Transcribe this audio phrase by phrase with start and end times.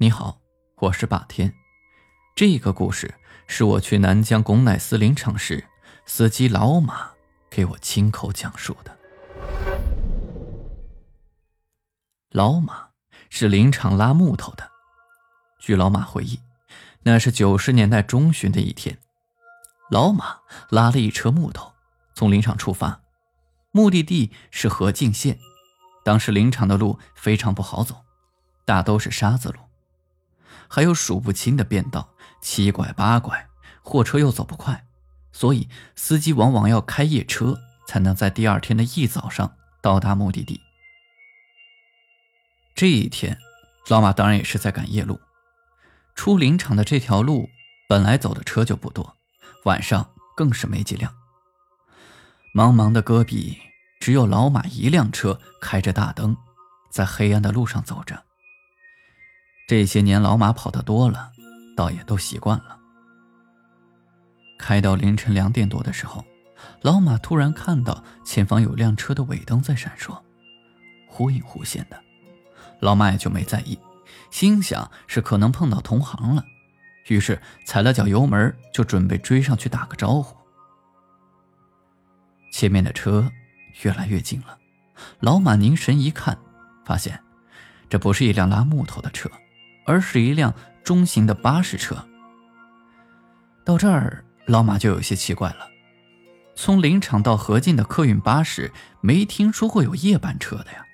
[0.00, 0.38] 你好，
[0.76, 1.52] 我是霸天。
[2.36, 3.16] 这个故事
[3.48, 5.64] 是我去南疆巩乃斯林场时，
[6.06, 7.10] 司机老马
[7.50, 8.96] 给我亲口讲述的。
[12.30, 12.90] 老马
[13.28, 14.70] 是林场拉木头的。
[15.58, 16.38] 据老马回忆，
[17.02, 18.96] 那是九十年代中旬的一天，
[19.90, 20.38] 老马
[20.70, 21.72] 拉了一车木头
[22.14, 23.00] 从林场出发，
[23.72, 25.40] 目的地是河静县。
[26.04, 28.04] 当时林场的路非常不好走，
[28.64, 29.58] 大都是沙子路。
[30.68, 32.08] 还有数不清的便道，
[32.40, 33.48] 七拐八拐，
[33.82, 34.86] 货车又走不快，
[35.32, 40.60] 所以司机往往要开夜车，才能在第二天的一早上到达目的地。
[42.74, 43.36] 这一天，
[43.88, 45.18] 老马当然也是在赶夜路。
[46.14, 47.48] 出林场的这条路
[47.88, 49.16] 本来走的车就不多，
[49.64, 51.12] 晚上更是没几辆。
[52.54, 53.58] 茫茫的戈壁，
[54.00, 56.36] 只有老马一辆车开着大灯，
[56.90, 58.24] 在黑暗的路上走着。
[59.68, 61.30] 这些年，老马跑得多了，
[61.76, 62.78] 倒也都习惯了。
[64.58, 66.24] 开到凌晨两点多的时候，
[66.80, 70.18] 老马突然看到前方有辆车的尾灯在闪烁，
[71.06, 72.02] 忽隐忽现的。
[72.80, 73.78] 老马也就没在意，
[74.30, 76.42] 心想是可能碰到同行了，
[77.08, 80.34] 于是踩了脚油门，就准备追上去打个招呼。
[82.50, 83.30] 前面的车
[83.82, 84.56] 越来越近了，
[85.20, 86.38] 老马凝神一看，
[86.86, 87.22] 发现
[87.90, 89.30] 这不是一辆拉木头的车。
[89.88, 90.52] 而是一辆
[90.84, 91.96] 中型的巴士车。
[93.64, 95.66] 到这儿，老马就有些奇怪了。
[96.54, 100.84] 从林场到河静的客运巴士，没听说过有夜班车的呀。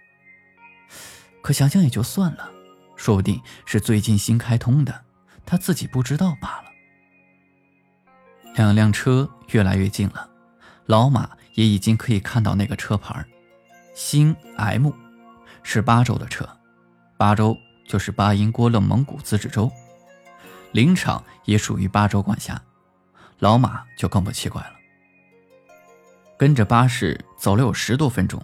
[1.42, 2.48] 可想想也就算了，
[2.94, 5.02] 说不定是最近新开通的，
[5.44, 6.64] 他自己不知道罢了。
[8.54, 10.28] 两辆车越来越近了，
[10.86, 13.24] 老马也已经可以看到那个车牌，
[13.92, 14.92] 新 M，
[15.64, 16.48] 是巴州的车，
[17.16, 17.58] 巴州。
[17.86, 19.70] 就是巴音郭勒蒙古自治州，
[20.72, 22.60] 林场也属于巴州管辖，
[23.38, 24.72] 老马就更不奇怪了。
[26.36, 28.42] 跟着巴士走了有十多分钟，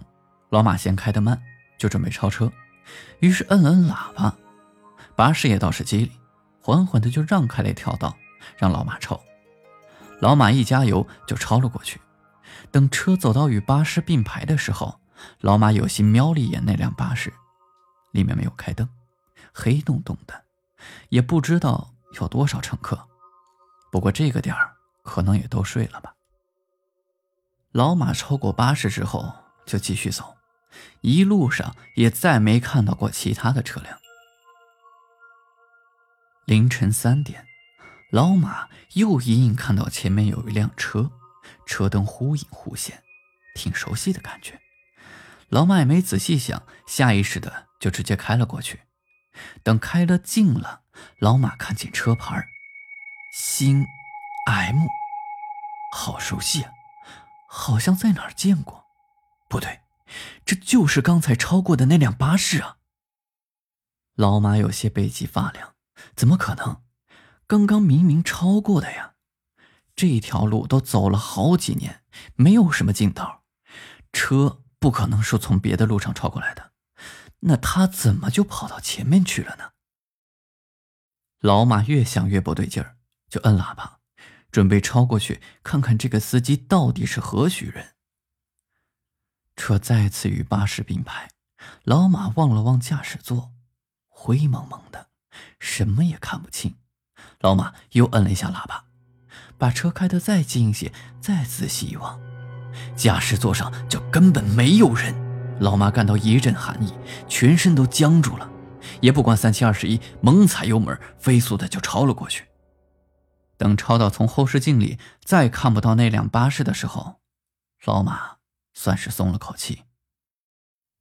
[0.49, 1.41] 老马嫌开得慢，
[1.77, 2.51] 就准备超车，
[3.19, 4.35] 于是摁了摁喇叭，
[5.15, 6.11] 巴士也倒是机灵，
[6.61, 8.15] 缓缓的就让开了一条道，
[8.57, 9.19] 让老马超。
[10.19, 11.99] 老马一加油就超了过去。
[12.71, 14.99] 等车走到与巴士并排的时候，
[15.41, 17.33] 老马有心瞄了一眼那辆巴士，
[18.11, 18.87] 里面没有开灯。
[19.53, 20.45] 黑洞洞的，
[21.09, 23.07] 也不知道有多少乘客。
[23.91, 26.15] 不过这个点儿可能也都睡了吧。
[27.71, 29.33] 老马超过巴士之后
[29.65, 30.35] 就继续走，
[31.01, 33.97] 一路上也再没看到过其他的车辆。
[36.45, 37.45] 凌晨三点，
[38.11, 41.11] 老马又隐隐看到前面有一辆车，
[41.65, 43.03] 车灯忽隐忽现，
[43.55, 44.59] 挺熟悉的感觉。
[45.47, 48.81] 老马也没仔细想，下意识的就直接开了过去。
[49.63, 50.83] 等开了近了，
[51.19, 52.47] 老马看见车牌，
[53.33, 53.85] 新
[54.45, 54.87] M，
[55.95, 56.71] 好熟悉啊，
[57.47, 58.85] 好像在哪儿见过。
[59.47, 59.81] 不对，
[60.45, 62.77] 这就是刚才超过的那辆巴士啊！
[64.15, 65.75] 老马有些背脊发凉，
[66.15, 66.83] 怎么可能？
[67.47, 69.15] 刚刚明明超过的呀！
[69.93, 72.03] 这条路都走了好几年，
[72.35, 73.27] 没有什么尽头，
[74.13, 76.71] 车不可能是从别的路上超过来的。
[77.41, 79.71] 那他怎么就跑到前面去了呢？
[81.39, 82.97] 老马越想越不对劲儿，
[83.29, 83.99] 就摁喇叭，
[84.51, 87.95] 准备超过去看看这个司机到底是何许人。
[89.55, 91.29] 车再次与巴士并排，
[91.83, 93.51] 老马望了望驾驶座，
[94.07, 95.09] 灰蒙蒙的，
[95.59, 96.75] 什么也看不清。
[97.39, 98.85] 老马又摁了一下喇叭，
[99.57, 102.21] 把车开得再近一些，再仔细一望，
[102.95, 105.30] 驾驶座上就根本没有人。
[105.61, 106.91] 老马感到一阵寒意，
[107.27, 108.49] 全身都僵住了，
[108.99, 112.47] 也不管三七二十一，猛踩油门，飞速的就超了过去。
[113.57, 117.21] 等超到从后视镜里再看不到那辆巴士的时候，
[117.85, 118.37] 老马
[118.73, 119.83] 算是松了口气。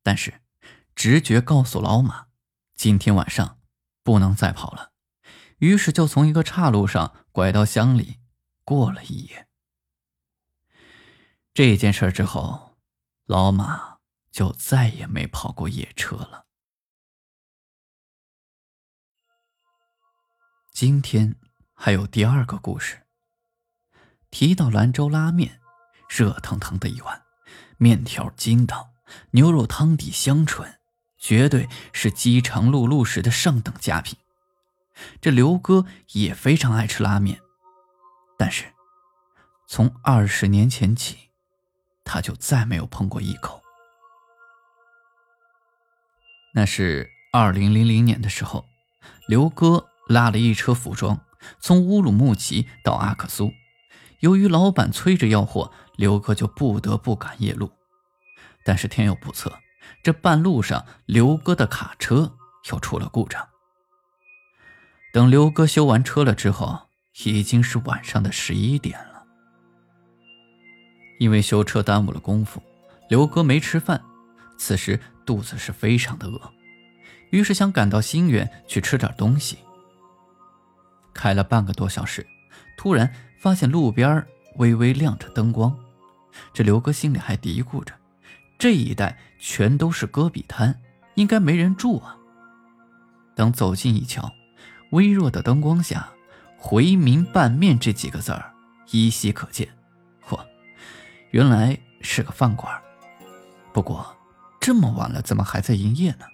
[0.03, 0.43] 但是，
[0.94, 2.26] 直觉告诉老马，
[2.75, 3.60] 今天晚上
[4.03, 4.91] 不能再跑了，
[5.61, 8.19] 于是就从一个岔路上拐到乡里，
[8.64, 9.46] 过了一夜。
[11.55, 12.76] 这件事之后，
[13.25, 14.00] 老马。
[14.31, 16.47] 就再也没跑过夜车了。
[20.73, 21.37] 今天
[21.75, 23.06] 还有第二个故事。
[24.31, 25.61] 提到兰州拉面，
[26.09, 27.23] 热腾腾的一碗，
[27.79, 28.93] 面条筋道，
[29.32, 30.79] 牛肉汤底香醇，
[31.19, 34.17] 绝对是饥肠辘辘时的上等佳品。
[35.21, 37.41] 这刘哥也非常爱吃拉面，
[38.38, 38.73] 但是
[39.67, 41.31] 从二十年前起，
[42.05, 43.61] 他就再没有碰过一口。
[46.52, 48.67] 那是二零零零年的时候，
[49.29, 51.20] 刘哥拉了一车服装，
[51.61, 53.52] 从乌鲁木齐到阿克苏。
[54.20, 57.70] 由于老板催着要货，刘哥就不得不赶夜路。
[58.64, 59.58] 但是天有不测，
[60.02, 62.37] 这半路上刘哥的卡车
[62.70, 63.49] 又出了故障。
[65.12, 66.88] 等刘哥修完车了之后，
[67.25, 69.25] 已经是晚上的十一点了。
[71.19, 72.62] 因为修车耽误了功夫，
[73.08, 74.02] 刘哥没吃饭，
[74.61, 76.39] 此时肚子是非常的饿。
[77.31, 79.57] 于是想赶到新源去吃点东西。
[81.15, 82.27] 开了半个多小时，
[82.77, 83.11] 突然
[83.41, 84.27] 发现路边
[84.57, 85.75] 微微亮着灯光，
[86.53, 87.95] 这刘哥心里还嘀咕着：
[88.59, 90.79] 这一带全都是戈壁滩，
[91.15, 92.19] 应该没人住啊。
[93.35, 94.31] 等走近一瞧，
[94.91, 96.11] 微弱的灯光下
[96.59, 98.53] ，“回民拌面”这几个字儿
[98.91, 99.67] 依稀可见。
[100.29, 100.39] 嚯，
[101.31, 102.79] 原来是个饭馆。
[103.73, 104.15] 不过
[104.61, 106.27] 这么晚了，怎么还在营业呢？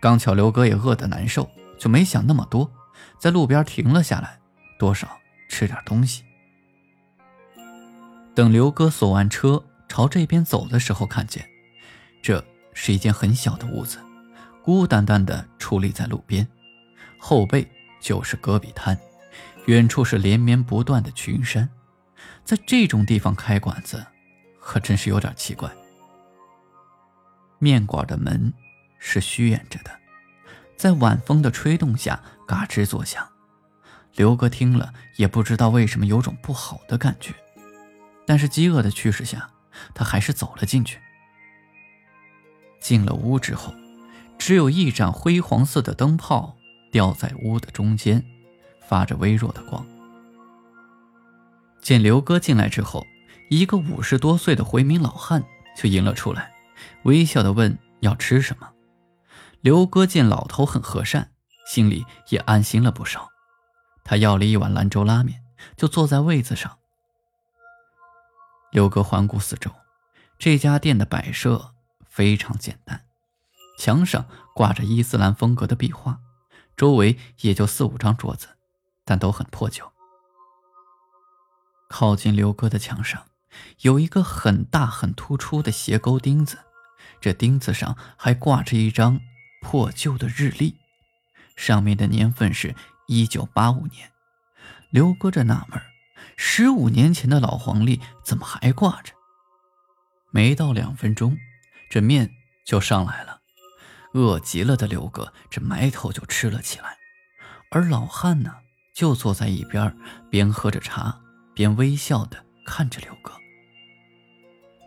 [0.00, 2.70] 刚巧刘哥也饿得难受，就没想那么多，
[3.18, 4.40] 在路边停了下来，
[4.78, 5.06] 多少
[5.48, 6.24] 吃点东西。
[8.34, 11.46] 等刘哥锁完车朝这边走的时候，看见
[12.22, 13.98] 这是一间很小的屋子，
[14.62, 16.46] 孤单单的矗立在路边，
[17.18, 17.66] 后背
[18.00, 18.98] 就是戈壁滩，
[19.66, 21.68] 远处是连绵不断的群山，
[22.44, 24.04] 在这种地方开馆子，
[24.60, 25.70] 可真是有点奇怪。
[27.58, 28.52] 面馆的门。
[28.98, 29.90] 是虚掩着的，
[30.76, 33.28] 在晚风的吹动下嘎吱作响。
[34.14, 37.32] 刘哥听了也不知道为什么有种不好的感觉，
[38.26, 39.50] 但是饥饿的驱使下，
[39.94, 40.98] 他还是走了进去。
[42.80, 43.72] 进了屋之后，
[44.38, 46.56] 只有一盏灰黄色的灯泡
[46.90, 48.24] 吊在屋的中间，
[48.88, 49.86] 发着微弱的光。
[51.80, 53.06] 见刘哥进来之后，
[53.50, 55.44] 一个五十多岁的回民老汉
[55.76, 56.50] 就迎了出来，
[57.04, 58.72] 微笑的问要吃什么。
[59.60, 61.32] 刘哥见老头很和善，
[61.66, 63.28] 心里也安心了不少。
[64.04, 65.42] 他要了一碗兰州拉面，
[65.76, 66.78] 就坐在位子上。
[68.70, 69.70] 刘哥环顾四周，
[70.38, 71.74] 这家店的摆设
[72.04, 73.04] 非常简单，
[73.78, 76.20] 墙上挂着伊斯兰风格的壁画，
[76.76, 78.48] 周围也就四五张桌子，
[79.04, 79.90] 但都很破旧。
[81.88, 83.24] 靠近刘哥的墙上，
[83.80, 86.58] 有一个很大很突出的斜钩钉子，
[87.20, 89.20] 这钉子上还挂着一张。
[89.62, 90.76] 破旧的日历，
[91.56, 92.76] 上面的年份是
[93.08, 94.12] 一九八五年。
[94.90, 95.82] 刘哥这纳闷
[96.36, 99.12] 十五年前的老黄历怎么还挂着？
[100.30, 101.36] 没到两分钟，
[101.90, 102.30] 这面
[102.64, 103.40] 就上来了。
[104.12, 106.96] 饿极了的刘哥这埋头就吃了起来，
[107.72, 108.54] 而老汉呢，
[108.94, 109.96] 就坐在一边，
[110.30, 111.18] 边喝着茶，
[111.54, 113.32] 边微笑的看着刘哥。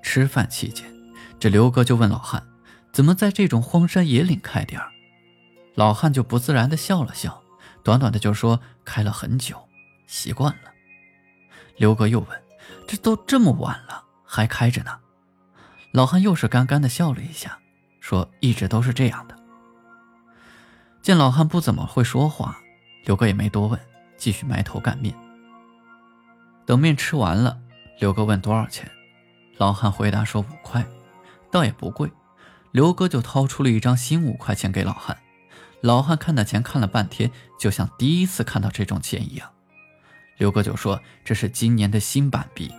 [0.02, 0.90] 吃饭期间，
[1.40, 2.44] 这刘哥就问老汉。
[2.92, 4.82] 怎么在这种荒山野岭开店？
[5.76, 7.42] 老汉就不自然的笑了笑，
[7.84, 9.56] 短短的就说开了很久，
[10.08, 10.72] 习惯了。
[11.78, 12.44] 刘哥又问
[12.88, 15.00] ：“这都这么晚了，还开着呢？”
[15.94, 17.60] 老汉又是干干的笑了一下，
[18.02, 19.36] 说：“一直都是这样的。”
[21.02, 22.58] 见老汉不怎么会说话，
[23.06, 23.80] 刘哥也没多问，
[24.18, 25.16] 继续埋头干面。
[26.66, 27.58] 等面吃完了，
[28.00, 28.90] 刘哥问多少钱，
[29.58, 30.86] 老汉回答说五块，
[31.52, 32.12] 倒也不贵。
[32.72, 35.18] 刘哥就掏出了一张新五块钱给老汉，
[35.82, 39.50] 老汉看那钱看了半天，就像第一次看到这种钱一样。
[40.38, 42.72] 刘哥就说：“这是今年的新版币。”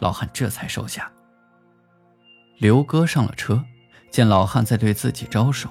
[0.00, 1.12] 老汉这才收下。
[2.56, 3.62] 刘哥上了车，
[4.10, 5.68] 见老汉在对自己招手，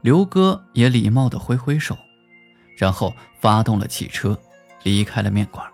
[0.00, 1.96] 刘哥也礼貌地挥挥手，
[2.76, 4.40] 然后发动了汽车，
[4.82, 5.66] 离开了面馆。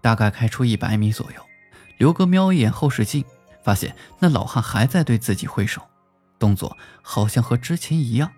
[0.00, 1.42] 大概开出一百米左右，
[1.98, 3.24] 刘哥瞄一眼后视镜。
[3.66, 5.82] 发现那老汉还在对自己挥手，
[6.38, 8.30] 动作好像和之前一样。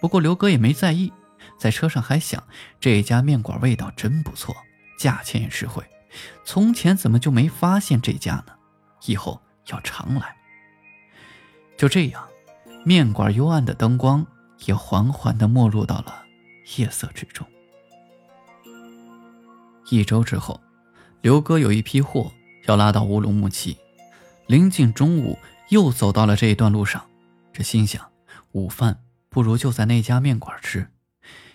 [0.00, 1.12] 不过刘哥也没在意，
[1.56, 2.42] 在车上还想：
[2.80, 4.56] 这家面馆味道真不错，
[4.98, 5.84] 价钱也实惠。
[6.44, 8.54] 从前怎么就没发现这家呢？
[9.04, 10.34] 以后要常来。
[11.78, 12.26] 就这样，
[12.84, 14.26] 面馆幽暗的灯光
[14.64, 16.24] 也缓缓地没入到了
[16.76, 17.46] 夜色之中。
[19.90, 20.60] 一周之后，
[21.20, 22.32] 刘哥有一批货
[22.64, 23.78] 要拉到乌鲁木齐。
[24.46, 25.38] 临近中午，
[25.70, 27.04] 又走到了这一段路上，
[27.52, 28.12] 这心想
[28.52, 30.88] 午饭不如就在那家面馆吃，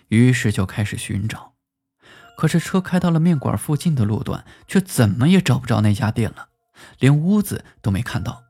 [0.08, 1.54] 于是就开始寻找。
[2.36, 6.48] 可是车开到了面馆附近的路段，却怎么也找不着那家店了，
[6.98, 8.44] 连屋子都没看到。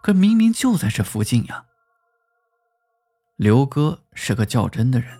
[0.00, 1.64] 可明明就在这附近呀！
[3.36, 5.18] 刘哥是个较真的人，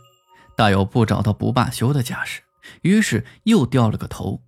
[0.57, 2.43] 大有不找到不罢休的架势，
[2.81, 4.43] 于是又掉了个头，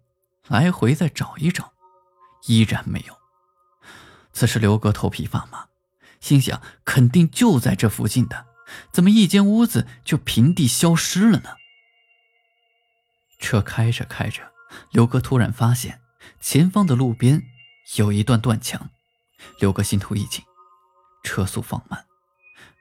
[0.49, 1.73] 来回再找一找，
[2.46, 3.25] 依然没有。
[4.37, 5.69] 此时，刘哥头皮发麻，
[6.21, 8.45] 心想：肯定就在这附近的，
[8.93, 11.52] 怎么一间屋子就平地消失了呢？
[13.40, 14.43] 车开着开着，
[14.93, 16.02] 刘哥突然发现
[16.38, 17.45] 前方的路边
[17.97, 18.90] 有一段断墙，
[19.59, 20.45] 刘哥心头一紧，
[21.25, 22.05] 车速放慢，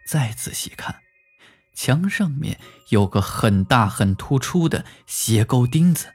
[0.05, 0.97] 再仔细看，
[1.73, 2.59] 墙上面
[2.89, 6.07] 有个很大很突出的斜钩钉子，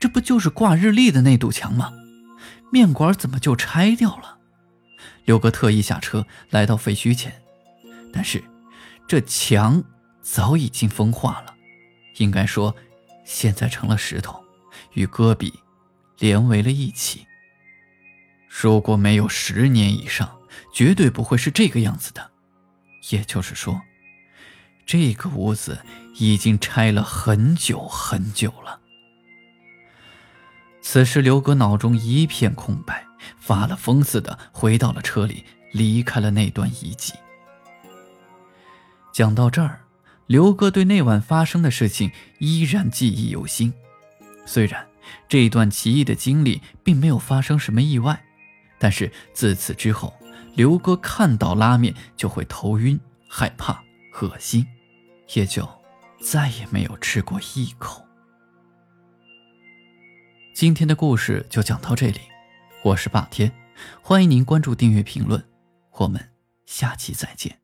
[0.00, 1.92] 这不就是挂日历的那堵墙吗？
[2.72, 4.40] 面馆怎么就拆掉了？
[5.24, 7.42] 刘哥特意下车来到废墟前，
[8.12, 8.42] 但是
[9.06, 9.82] 这墙
[10.20, 11.54] 早已经风化了，
[12.16, 12.74] 应该说。
[13.24, 14.44] 现在成了石头，
[14.94, 15.54] 与戈壁
[16.18, 17.24] 连为了一起。
[18.48, 20.38] 如果没有十年以上，
[20.74, 22.32] 绝对不会是这个样子的。
[23.10, 23.80] 也就是说，
[24.84, 25.84] 这个屋子
[26.16, 28.80] 已经拆了很久很久了。
[30.82, 33.06] 此时，刘哥脑中一片空白，
[33.42, 37.12] 发了疯似的回到了车里，离开了那段遗迹。
[39.12, 39.80] 讲到这儿。
[40.28, 43.70] 刘哥对那晚发生的事情依然记忆犹新，
[44.46, 44.86] 虽然
[45.28, 48.24] 这一段奇异的经历并没有发生什么意外，
[48.78, 50.14] 但是自此之后，
[50.54, 53.82] 刘哥看到拉面就会头晕、害怕、
[54.22, 54.64] 恶心，
[55.34, 55.68] 也就
[56.22, 58.02] 再也没有吃过一口。
[60.54, 62.20] 今天的故事就讲到这里，
[62.84, 63.52] 我是霸天，
[64.02, 65.40] 欢迎您关注、订阅、评论，
[65.92, 66.20] 我们
[66.66, 67.61] 下期再见。